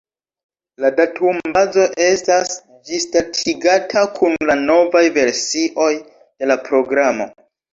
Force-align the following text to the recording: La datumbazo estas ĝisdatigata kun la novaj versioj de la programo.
La 0.83 0.89
datumbazo 0.99 1.83
estas 2.05 2.55
ĝisdatigata 2.89 4.05
kun 4.17 4.35
la 4.53 4.57
novaj 4.63 5.05
versioj 5.21 5.91
de 6.01 6.53
la 6.55 6.61
programo. 6.67 7.31